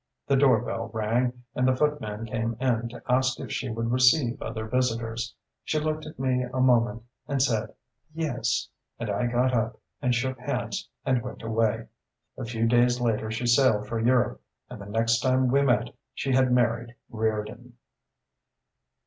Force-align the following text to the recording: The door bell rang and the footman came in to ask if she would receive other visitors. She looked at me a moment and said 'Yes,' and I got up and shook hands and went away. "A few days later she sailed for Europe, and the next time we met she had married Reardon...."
The 0.25 0.35
door 0.35 0.63
bell 0.63 0.89
rang 0.95 1.43
and 1.53 1.67
the 1.67 1.75
footman 1.75 2.25
came 2.25 2.57
in 2.59 2.89
to 2.89 3.03
ask 3.07 3.39
if 3.39 3.51
she 3.51 3.69
would 3.69 3.91
receive 3.91 4.41
other 4.41 4.65
visitors. 4.67 5.35
She 5.63 5.77
looked 5.77 6.07
at 6.07 6.17
me 6.17 6.41
a 6.41 6.59
moment 6.59 7.03
and 7.27 7.39
said 7.39 7.75
'Yes,' 8.11 8.67
and 8.97 9.11
I 9.11 9.27
got 9.27 9.53
up 9.53 9.79
and 10.01 10.15
shook 10.15 10.39
hands 10.39 10.89
and 11.05 11.21
went 11.21 11.43
away. 11.43 11.85
"A 12.35 12.45
few 12.45 12.67
days 12.67 12.99
later 12.99 13.29
she 13.29 13.45
sailed 13.45 13.87
for 13.87 13.99
Europe, 13.99 14.41
and 14.71 14.81
the 14.81 14.87
next 14.87 15.19
time 15.19 15.51
we 15.51 15.61
met 15.61 15.89
she 16.15 16.33
had 16.33 16.51
married 16.51 16.95
Reardon...." 17.11 17.73